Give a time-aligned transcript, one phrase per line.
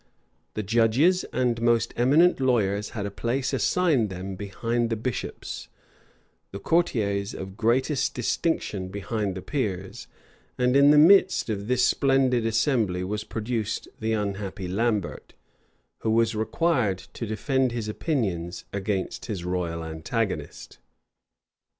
[0.55, 5.67] The judges and most eminent lawyers had a place assigned them behind the bishops;
[6.51, 10.07] the courtiers of greatest distinction behind the peers;
[10.57, 15.35] and in the midst of this splendid assembly was produced the unhappy Lambert,
[15.99, 20.79] who was required to defend his opinions against his royal antagonist.